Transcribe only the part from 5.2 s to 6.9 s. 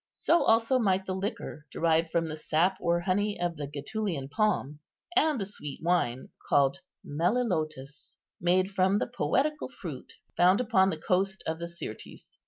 the sweet wine, called